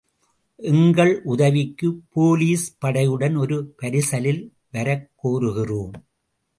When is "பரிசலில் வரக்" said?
3.81-5.09